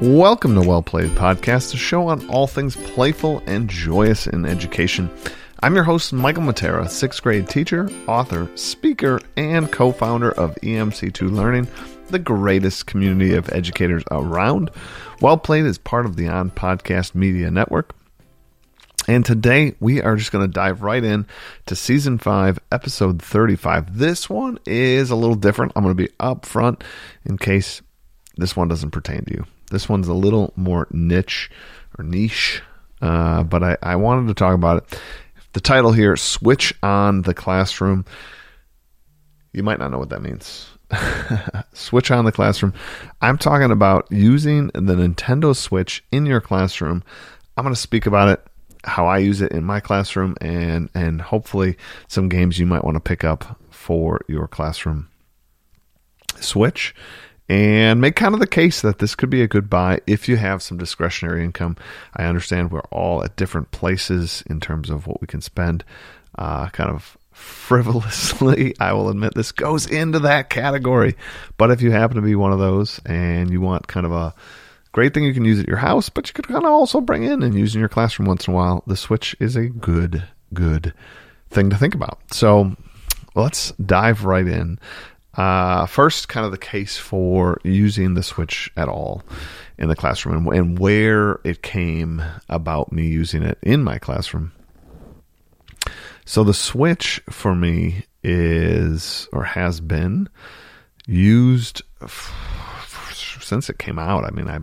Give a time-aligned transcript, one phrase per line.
[0.00, 5.10] Welcome to Well Played Podcast, a show on all things playful and joyous in education.
[5.58, 11.32] I'm your host, Michael Matera, sixth grade teacher, author, speaker, and co founder of EMC2
[11.32, 11.66] Learning,
[12.10, 14.70] the greatest community of educators around.
[15.20, 17.92] Well Played is part of the On Podcast Media Network.
[19.08, 21.26] And today we are just going to dive right in
[21.66, 23.98] to season five, episode 35.
[23.98, 25.72] This one is a little different.
[25.74, 26.82] I'm going to be upfront
[27.24, 27.82] in case
[28.36, 29.44] this one doesn't pertain to you.
[29.70, 31.50] This one's a little more niche
[31.98, 32.62] or niche,
[33.02, 35.00] uh, but I, I wanted to talk about it.
[35.52, 38.04] The title here, Switch on the Classroom.
[39.52, 40.68] You might not know what that means.
[41.72, 42.72] Switch on the classroom.
[43.20, 47.02] I'm talking about using the Nintendo Switch in your classroom.
[47.56, 48.46] I'm going to speak about it,
[48.84, 52.96] how I use it in my classroom, and and hopefully some games you might want
[52.96, 55.08] to pick up for your classroom.
[56.40, 56.94] Switch
[57.48, 60.36] and make kind of the case that this could be a good buy if you
[60.36, 61.76] have some discretionary income.
[62.14, 65.84] I understand we're all at different places in terms of what we can spend,
[66.36, 68.74] uh, kind of frivolously.
[68.80, 71.16] I will admit this goes into that category.
[71.56, 74.34] But if you happen to be one of those and you want kind of a
[74.92, 77.22] great thing you can use at your house, but you could kind of also bring
[77.22, 80.24] in and use in your classroom once in a while, the Switch is a good,
[80.52, 80.92] good
[81.48, 82.18] thing to think about.
[82.32, 82.76] So
[83.34, 84.78] let's dive right in.
[85.38, 89.22] Uh, first, kind of the case for using the Switch at all
[89.78, 94.50] in the classroom and, and where it came about me using it in my classroom.
[96.24, 100.28] So, the Switch for me is or has been
[101.06, 104.24] used f- since it came out.
[104.24, 104.58] I mean, I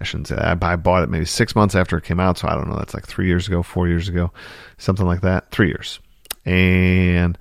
[0.00, 0.60] I shouldn't say that.
[0.60, 2.76] I bought it maybe six months after it came out, so I don't know.
[2.76, 4.32] That's like three years ago, four years ago,
[4.76, 5.52] something like that.
[5.52, 6.00] Three years,
[6.44, 7.38] and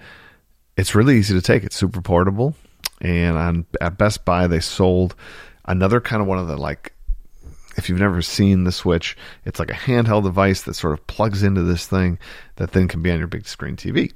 [0.80, 1.64] it's really easy to take.
[1.64, 2.56] It's super portable.
[3.02, 5.14] And on at Best Buy, they sold
[5.66, 6.94] another kind of one of the like.
[7.76, 11.44] If you've never seen the Switch, it's like a handheld device that sort of plugs
[11.44, 12.18] into this thing
[12.56, 14.12] that then can be on your big screen TV.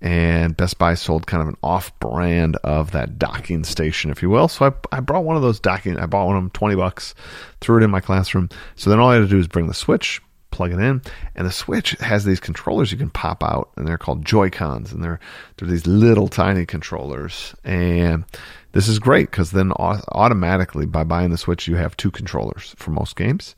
[0.00, 4.30] And Best Buy sold kind of an off brand of that docking station, if you
[4.30, 4.48] will.
[4.48, 7.14] So I, I brought one of those docking, I bought one of them 20 bucks,
[7.60, 8.48] threw it in my classroom.
[8.76, 10.20] So then all I had to do is bring the Switch,
[10.50, 11.02] plug it in,
[11.34, 14.92] and the Switch has these controllers you can pop out, and they're called Joy Cons,
[14.92, 15.20] and they're
[15.56, 18.24] they're these little tiny controllers, and
[18.72, 22.90] this is great because then automatically by buying the Switch you have two controllers for
[22.90, 23.54] most games,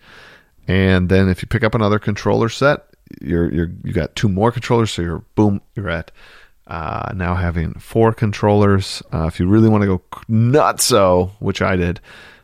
[0.69, 2.87] and then if you pick up another controller set,
[3.21, 6.11] you're you're you got two more controllers, so you're boom, you're at
[6.67, 9.03] uh, now having four controllers.
[9.12, 12.01] Uh, if you really want to go nutso, which I did,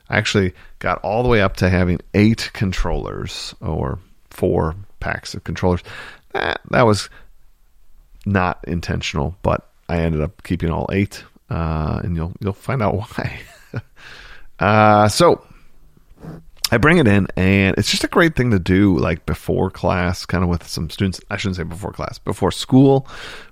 [0.09, 3.99] I actually got all the way up to having eight controllers or
[4.37, 5.83] four packs of controllers.
[6.33, 7.09] That that was
[8.27, 12.95] not intentional, but I ended up keeping all eight, uh, and you'll you'll find out
[13.17, 13.41] why.
[14.59, 15.47] uh, so
[16.71, 20.27] I bring it in, and it's just a great thing to do, like before class,
[20.27, 21.21] kind of with some students.
[21.31, 23.07] I shouldn't say before class, before school,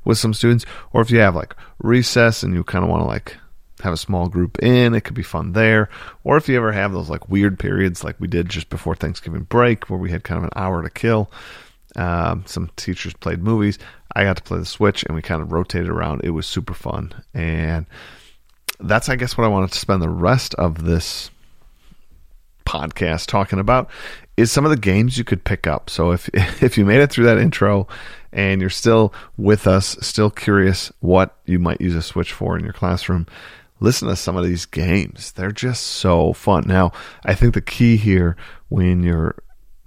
[0.05, 3.07] with some students, or if you have like recess and you kind of want to
[3.07, 3.37] like
[3.81, 4.95] have a small group in.
[4.95, 5.89] It could be fun there.
[6.23, 9.43] Or if you ever have those like weird periods like we did just before Thanksgiving
[9.43, 11.31] break where we had kind of an hour to kill.
[11.97, 13.79] Um, some teachers played movies.
[14.15, 16.23] I got to play the Switch and we kind of rotated around.
[16.25, 17.13] It was super fun.
[17.33, 17.87] And
[18.81, 21.31] that's, I guess, what I wanted to spend the rest of this
[22.65, 23.91] podcast talking about
[24.37, 25.91] is some of the games you could pick up.
[25.91, 26.29] So if
[26.63, 27.87] if you made it through that intro
[28.33, 32.65] and you're still with us, still curious what you might use a Switch for in
[32.65, 33.27] your classroom,
[33.85, 35.33] listen to some of these games.
[35.33, 36.65] They're just so fun.
[36.67, 36.93] Now,
[37.25, 38.37] I think the key here
[38.69, 39.37] when you're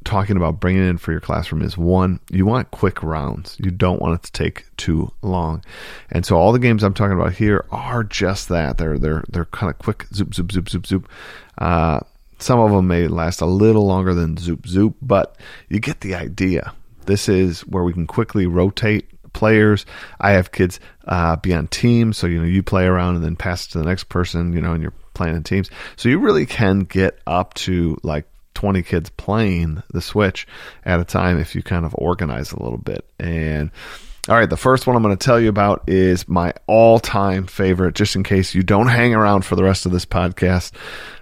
[0.08, 3.58] talking about bringing in for your classroom is one, you want quick rounds.
[3.60, 5.64] You don't want it to take too long.
[6.10, 8.78] And so all the games I'm talking about here are just that.
[8.78, 11.10] They're they're they're kind of quick zoop zoop zoop zoop zoop.
[11.58, 12.00] Uh,
[12.40, 15.36] some of them may last a little longer than zoop zoop, but
[15.68, 16.74] you get the idea.
[17.06, 19.86] This is where we can quickly rotate players.
[20.20, 23.36] I have kids uh, be on teams, so you know you play around and then
[23.36, 24.52] pass it to the next person.
[24.52, 28.28] You know, and you're playing in teams, so you really can get up to like
[28.56, 30.48] 20 kids playing the Switch
[30.84, 33.08] at a time if you kind of organize a little bit.
[33.20, 33.70] And
[34.28, 37.94] all right, the first one I'm going to tell you about is my all-time favorite.
[37.94, 40.72] Just in case you don't hang around for the rest of this podcast,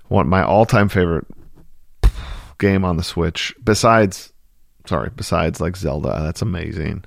[0.08, 1.28] want my all-time favorite
[2.58, 4.32] game on the Switch besides
[4.88, 6.20] sorry, besides like Zelda.
[6.24, 7.04] That's amazing.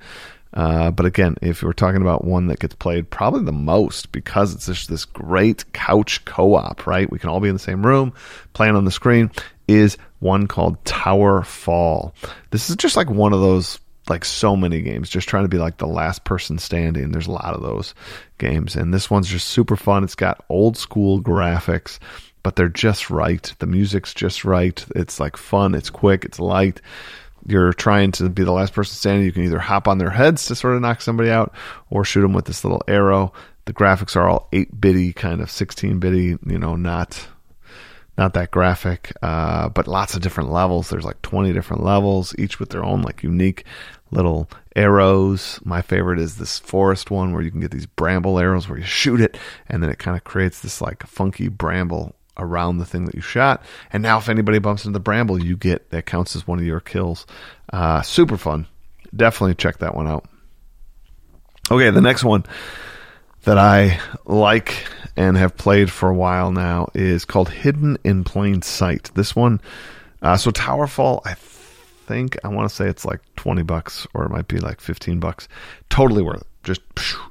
[0.53, 4.53] Uh, but again, if we're talking about one that gets played probably the most because
[4.53, 7.09] it's just this great couch co op, right?
[7.11, 8.13] We can all be in the same room
[8.53, 9.29] playing on the screen,
[9.67, 12.15] is one called Tower Fall.
[12.49, 13.79] This is just like one of those,
[14.09, 17.11] like so many games, just trying to be like the last person standing.
[17.11, 17.93] There's a lot of those
[18.39, 18.75] games.
[18.75, 20.03] And this one's just super fun.
[20.03, 21.99] It's got old school graphics.
[22.41, 23.53] but they're just right.
[23.59, 24.83] The music's just right.
[24.95, 26.81] It's like fun, it's quick, it's light.
[27.45, 29.25] You're trying to be the last person standing.
[29.25, 31.53] You can either hop on their heads to sort of knock somebody out
[31.89, 33.33] or shoot them with this little arrow.
[33.65, 37.27] The graphics are all 8 bitty, kind of 16 bitty, you know, not
[38.17, 40.89] not that graphic, uh, but lots of different levels.
[40.89, 43.63] There's like 20 different levels, each with their own like unique
[44.11, 45.59] little arrows.
[45.63, 48.83] My favorite is this forest one where you can get these bramble arrows where you
[48.83, 49.37] shoot it
[49.67, 53.21] and then it kind of creates this like funky bramble around the thing that you
[53.21, 53.63] shot.
[53.91, 56.65] And now if anybody bumps into the bramble, you get that counts as one of
[56.65, 57.27] your kills.
[57.71, 58.65] Uh, super fun.
[59.15, 60.27] Definitely check that one out.
[61.71, 62.45] Okay, the next one
[63.43, 68.61] that I like and have played for a while now is called Hidden in Plain
[68.61, 69.11] Sight.
[69.13, 69.61] This one,
[70.21, 74.31] uh, so Towerfall, I think I want to say it's like twenty bucks or it
[74.31, 75.47] might be like fifteen bucks.
[75.89, 76.47] Totally worth it.
[76.63, 76.81] Just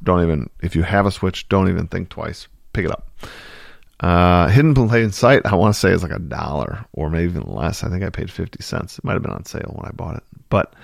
[0.03, 2.47] don't even if you have a Switch, don't even think twice.
[2.73, 3.11] Pick it up.
[4.01, 7.31] Uh, Hidden in Plain Sight, I want to say is like a dollar or maybe
[7.31, 7.83] even less.
[7.83, 8.99] I think I paid fifty cents.
[8.99, 10.75] It might have been on sale when I bought it, but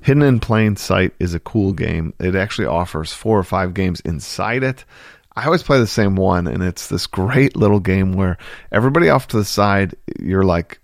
[0.00, 2.14] Hidden in Plain Sight is a cool game.
[2.20, 4.84] It actually offers four or five games inside it.
[5.34, 8.36] I always play the same one, and it's this great little game where
[8.70, 10.78] everybody off to the side, you're like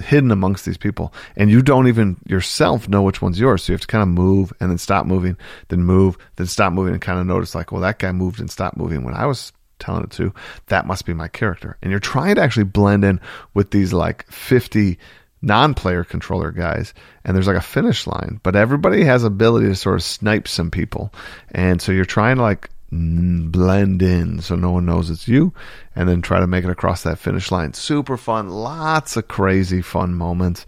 [0.00, 3.64] hidden amongst these people, and you don't even yourself know which one's yours.
[3.64, 5.36] So you have to kind of move and then stop moving,
[5.68, 8.50] then move, then stop moving, and kind of notice like, well, that guy moved and
[8.50, 10.32] stopped moving when I was telling it to.
[10.66, 11.76] That must be my character.
[11.82, 13.20] And you're trying to actually blend in
[13.54, 14.98] with these like 50
[15.40, 16.92] non-player controller guys
[17.24, 20.70] and there's like a finish line but everybody has ability to sort of snipe some
[20.70, 21.12] people.
[21.52, 25.52] And so you're trying to like blend in so no one knows it's you
[25.94, 27.72] and then try to make it across that finish line.
[27.74, 28.48] Super fun.
[28.48, 30.66] Lots of crazy fun moments.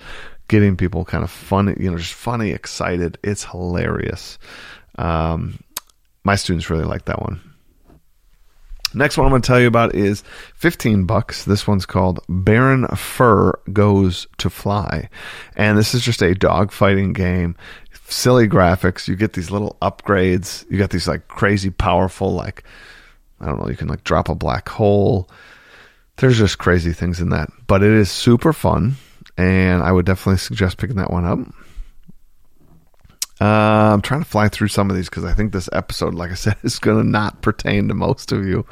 [0.48, 3.18] Getting people kind of funny you know just funny excited.
[3.24, 4.38] It's hilarious.
[4.98, 5.62] Um,
[6.22, 7.49] my students really like that one
[8.92, 11.44] Next one I'm going to tell you about is 15 bucks.
[11.44, 15.08] This one's called Baron Fur Goes to Fly.
[15.56, 17.54] And this is just a dog fighting game.
[18.08, 19.06] Silly graphics.
[19.06, 20.68] You get these little upgrades.
[20.68, 22.64] You got these like crazy powerful, like,
[23.40, 25.30] I don't know, you can like drop a black hole.
[26.16, 27.50] There's just crazy things in that.
[27.68, 28.96] But it is super fun.
[29.38, 31.38] And I would definitely suggest picking that one up.
[33.40, 36.30] Uh, I'm trying to fly through some of these because I think this episode, like
[36.30, 38.66] I said, is going to not pertain to most of you.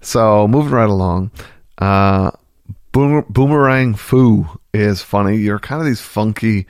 [0.00, 1.30] So moving right along,
[1.78, 2.32] uh,
[2.92, 5.36] boom, Boomerang Fu is funny.
[5.36, 6.66] You're kind of these funky,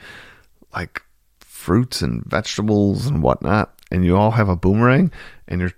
[0.73, 1.01] like
[1.39, 5.11] fruits and vegetables and whatnot, and you all have a boomerang,
[5.47, 5.73] and you're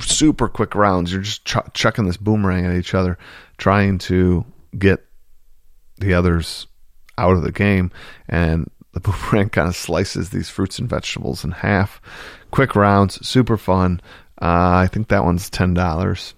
[0.00, 1.12] super quick rounds.
[1.12, 3.18] You're just ch- chucking this boomerang at each other,
[3.58, 4.44] trying to
[4.78, 5.04] get
[5.98, 6.66] the others
[7.18, 7.90] out of the game,
[8.28, 12.00] and the boomerang kind of slices these fruits and vegetables in half.
[12.50, 14.00] Quick rounds, super fun.
[14.42, 16.34] Uh, I think that one's ten dollars.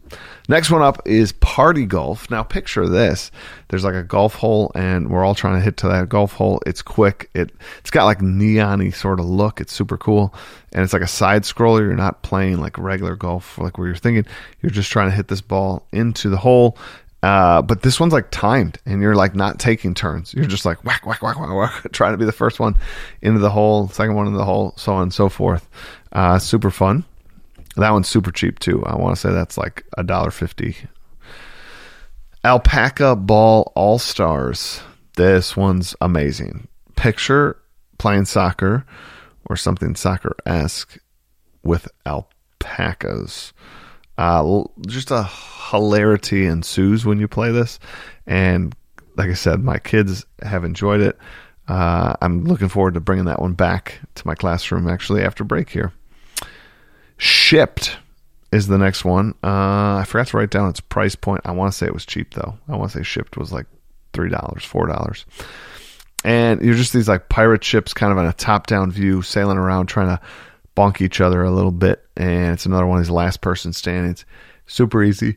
[0.48, 2.28] Next one up is party golf.
[2.30, 3.30] Now picture this:
[3.68, 6.60] there's like a golf hole, and we're all trying to hit to that golf hole.
[6.66, 7.30] It's quick.
[7.32, 9.60] It it's got like neony sort of look.
[9.60, 10.34] It's super cool,
[10.72, 11.78] and it's like a side scroller.
[11.80, 14.26] You're not playing like regular golf, like where you're thinking.
[14.60, 16.76] You're just trying to hit this ball into the hole,
[17.22, 20.34] uh, but this one's like timed and you're like not taking turns.
[20.34, 22.76] You're just like whack, whack, whack, whack, whack, trying to be the first one
[23.20, 25.68] into the hole, second one in the hole, so on and so forth.
[26.10, 27.04] Uh, super fun.
[27.76, 28.84] That one's super cheap too.
[28.84, 30.76] I want to say that's like a dollar fifty.
[32.44, 34.80] Alpaca Ball All Stars.
[35.16, 36.66] This one's amazing.
[36.96, 37.56] Picture
[37.98, 38.84] playing soccer
[39.46, 40.98] or something soccer esque
[41.62, 43.52] with alpacas.
[44.18, 45.28] Uh, just a
[45.70, 47.78] hilarity ensues when you play this.
[48.26, 48.74] And
[49.16, 51.18] like I said, my kids have enjoyed it.
[51.68, 55.70] Uh, I'm looking forward to bringing that one back to my classroom actually after break
[55.70, 55.92] here.
[57.16, 57.96] Shipped
[58.52, 59.34] is the next one.
[59.42, 61.42] Uh, I forgot to write down its price point.
[61.44, 62.58] I want to say it was cheap though.
[62.68, 63.66] I want to say shipped was like
[64.12, 65.24] three dollars, four dollars.
[66.24, 69.86] And you're just these like pirate ships, kind of on a top-down view, sailing around,
[69.86, 70.20] trying to
[70.76, 72.01] bonk each other a little bit.
[72.16, 74.24] And it's another one of these last person standings
[74.66, 75.36] super easy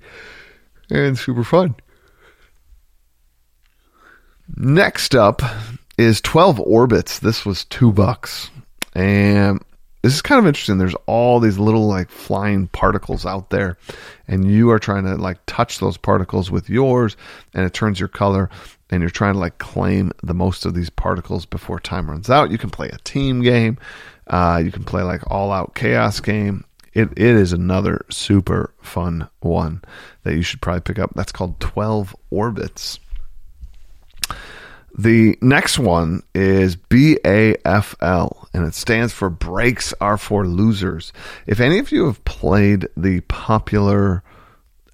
[0.89, 1.75] and super fun.
[4.55, 5.41] Next up
[5.97, 7.19] is 12 orbits.
[7.19, 8.49] This was two bucks.
[8.93, 9.63] And
[10.05, 10.77] this is kind of interesting.
[10.77, 13.75] There's all these little like flying particles out there,
[14.27, 17.17] and you are trying to like touch those particles with yours,
[17.55, 18.51] and it turns your color,
[18.91, 22.51] and you're trying to like claim the most of these particles before time runs out.
[22.51, 23.79] You can play a team game,
[24.27, 29.27] uh, you can play like all out chaos game it, it is another super fun
[29.41, 29.81] one
[30.23, 31.11] that you should probably pick up.
[31.13, 32.99] That's called 12 Orbits.
[34.97, 41.11] The next one is BAFL, and it stands for Brakes Are for Losers.
[41.45, 44.23] If any of you have played the popular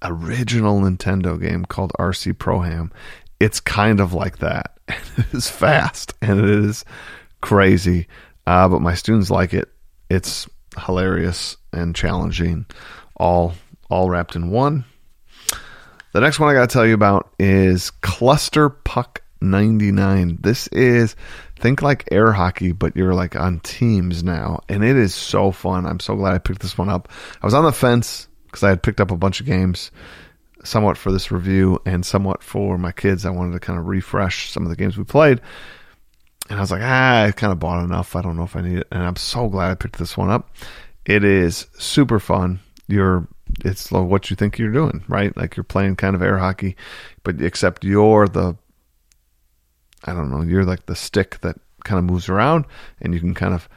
[0.04, 2.92] original Nintendo game called RC Pro Am.
[3.40, 4.78] It's kind of like that.
[5.18, 6.84] It is fast and it is
[7.40, 8.08] crazy,
[8.46, 9.70] uh, but my students like it.
[10.08, 10.48] It's
[10.86, 12.66] hilarious and challenging,
[13.16, 13.54] all
[13.90, 14.84] all wrapped in one.
[16.12, 20.38] The next one I got to tell you about is Cluster Puck 99.
[20.40, 21.16] This is
[21.56, 25.86] think like air hockey, but you're like on teams now, and it is so fun.
[25.86, 27.08] I'm so glad I picked this one up.
[27.40, 29.90] I was on the fence because I had picked up a bunch of games,
[30.64, 33.24] somewhat for this review and somewhat for my kids.
[33.24, 35.40] I wanted to kind of refresh some of the games we played.
[36.50, 38.16] And I was like, ah, I kind of bought enough.
[38.16, 38.88] I don't know if I need it.
[38.90, 40.50] And I'm so glad I picked this one up.
[41.04, 42.60] It is super fun.
[42.88, 43.26] You're
[43.64, 45.36] it's what you think you're doing, right?
[45.36, 46.76] Like you're playing kind of air hockey,
[47.22, 48.56] but except you're the
[50.04, 52.64] I don't know, you're like the stick that kind of moves around
[53.00, 53.68] and you can kind of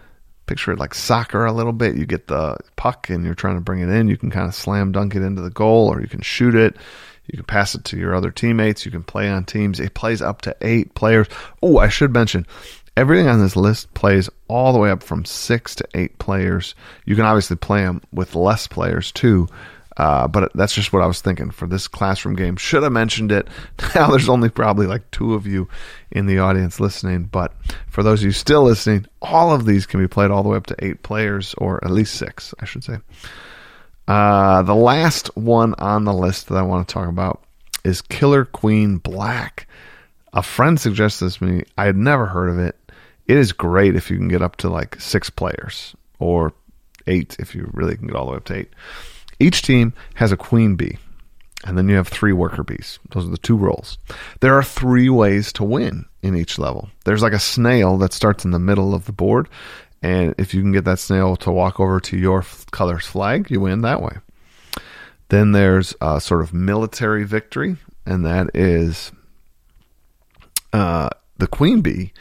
[0.46, 1.96] picture it like soccer a little bit.
[1.96, 4.08] You get the puck and you're trying to bring it in.
[4.08, 6.76] You can kind of slam dunk it into the goal or you can shoot it.
[7.28, 8.86] You can pass it to your other teammates.
[8.86, 9.80] You can play on teams.
[9.80, 11.28] It plays up to eight players.
[11.64, 12.46] Oh, I should mention
[12.96, 16.76] everything on this list plays all the way up from six to eight players.
[17.06, 19.48] You can obviously play them with less players too.
[19.98, 22.58] Uh, but that's just what I was thinking for this classroom game.
[22.58, 23.48] Should have mentioned it.
[23.96, 25.70] Now there's only probably like two of you
[26.12, 27.54] in the audience listening, but
[27.88, 30.58] for those of you still listening, all of these can be played all the way
[30.58, 32.98] up to eight players, or at least six, I should say.
[34.08, 37.42] Uh, the last one on the list that I want to talk about
[37.86, 39.68] is Killer Queen Black.
[40.34, 41.64] A friend suggested this to me.
[41.78, 42.76] I had never heard of it.
[43.28, 46.54] It is great if you can get up to like six players, or
[47.08, 48.70] eight if you really can get all the way up to eight.
[49.40, 50.98] Each team has a queen bee,
[51.66, 53.00] and then you have three worker bees.
[53.12, 53.98] Those are the two roles.
[54.40, 56.90] There are three ways to win in each level.
[57.04, 59.50] There's like a snail that starts in the middle of the board,
[60.02, 63.62] and if you can get that snail to walk over to your color's flag, you
[63.62, 64.18] win that way.
[65.30, 69.12] Then there's a sort of military victory, and that is
[70.72, 72.14] uh, the queen bee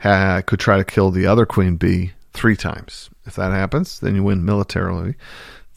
[0.00, 3.08] ha- could try to kill the other queen bee three times.
[3.24, 5.14] If that happens, then you win militarily.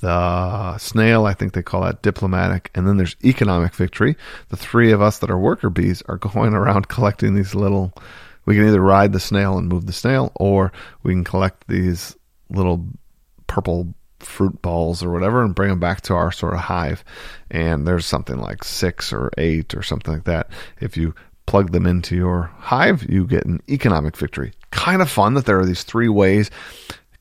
[0.04, 2.70] The snail, I think they call that diplomatic.
[2.76, 4.18] And then there's economic victory.
[4.50, 7.94] The three of us that are worker bees are going around collecting these little.
[8.46, 12.18] We can either ride the snail and move the snail, or we can collect these
[12.50, 12.86] little
[13.48, 17.06] purple fruit balls or whatever and bring them back to our sort of hive.
[17.50, 20.50] And there's something like six or eight or something like that.
[20.82, 24.52] If you plug them into your hive, you get an economic victory.
[24.72, 26.52] Kind of fun that there are these three ways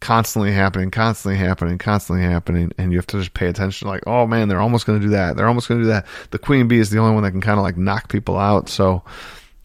[0.02, 3.86] constantly happening, constantly happening, constantly happening, and you have to just pay attention.
[3.86, 5.36] Like, oh man, they're almost going to do that.
[5.36, 6.06] They're almost going to do that.
[6.30, 8.68] The queen bee is the only one that can kind of like knock people out.
[8.68, 9.04] So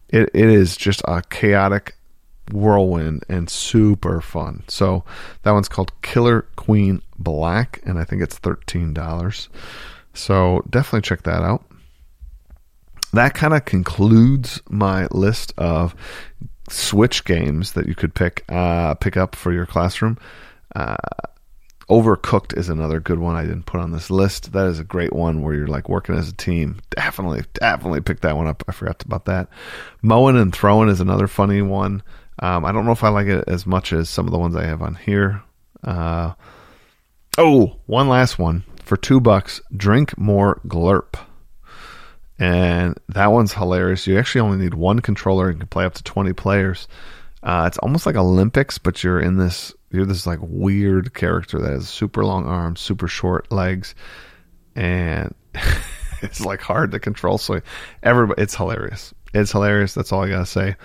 [0.08, 1.96] it it is just a chaotic
[2.52, 4.62] whirlwind and super fun.
[4.68, 5.04] So
[5.42, 9.48] that one's called Killer Queen Black, and I think it's thirteen dollars.
[10.14, 11.64] So definitely check that out.
[13.12, 15.96] That kind of concludes my list of
[16.70, 20.18] Switch games that you could pick uh, pick up for your classroom.
[20.74, 20.96] Uh,
[21.88, 24.52] Overcooked is another good one I didn't put on this list.
[24.52, 26.80] That is a great one where you're like working as a team.
[26.90, 28.62] Definitely, definitely pick that one up.
[28.68, 29.48] I forgot about that.
[30.02, 32.02] Mowing and throwing is another funny one.
[32.40, 34.54] Um, I don't know if I like it as much as some of the ones
[34.54, 35.42] I have on here.
[35.82, 36.34] Uh,
[37.38, 39.62] oh, one last one for two bucks.
[39.74, 41.18] Drink more Glurp
[42.38, 44.06] and that one's hilarious.
[44.06, 46.86] You actually only need one controller and can play up to 20 players.
[47.42, 51.70] Uh, it's almost like Olympics, but you're in this you're this like weird character that
[51.70, 53.94] has super long arms, super short legs,
[54.76, 55.34] and
[56.22, 57.38] it's like hard to control.
[57.38, 57.60] So
[58.02, 59.14] everybody, it's hilarious.
[59.34, 59.94] It's hilarious.
[59.94, 60.76] That's all I gotta say.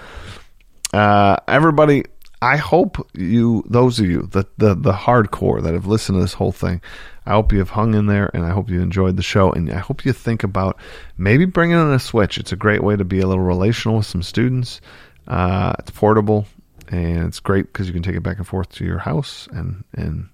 [0.93, 2.05] Uh, everybody,
[2.41, 6.33] I hope you, those of you, the, the the hardcore that have listened to this
[6.33, 6.81] whole thing,
[7.25, 9.51] I hope you have hung in there and I hope you enjoyed the show.
[9.51, 10.77] And I hope you think about
[11.17, 12.37] maybe bringing in a Switch.
[12.37, 14.81] It's a great way to be a little relational with some students.
[15.27, 16.45] Uh, it's portable
[16.89, 19.83] and it's great because you can take it back and forth to your house and,
[19.93, 20.29] and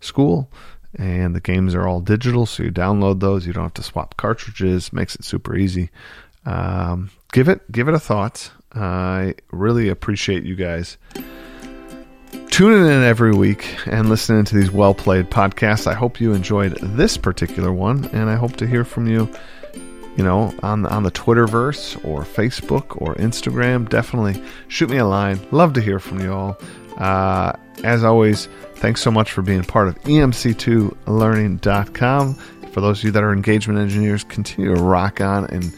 [0.00, 0.50] school.
[0.96, 3.46] And the games are all digital, so you download those.
[3.46, 4.92] You don't have to swap cartridges.
[4.92, 5.88] Makes it super easy.
[6.44, 8.50] Um, give it give it a thought.
[8.74, 10.98] I really appreciate you guys
[12.52, 15.86] tuning in every week and listening to these well played podcasts.
[15.86, 19.26] I hope you enjoyed this particular one, and I hope to hear from you.
[20.18, 25.40] You know, on on the Twitterverse or Facebook or Instagram, definitely shoot me a line.
[25.50, 26.58] Love to hear from you all.
[26.98, 27.54] Uh,
[27.84, 32.34] as always, thanks so much for being part of EMC2Learning.com.
[32.34, 35.74] For those of you that are engagement engineers, continue to rock on and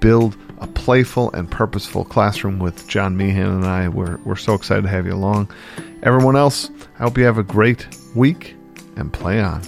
[0.00, 3.88] build a playful and purposeful classroom with John Meehan and I.
[3.88, 5.50] We're, we're so excited to have you along.
[6.04, 8.56] Everyone else, I hope you have a great week
[8.96, 9.62] and play on.